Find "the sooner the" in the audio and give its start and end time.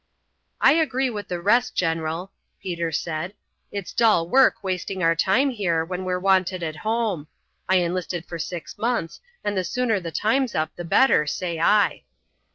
9.55-10.09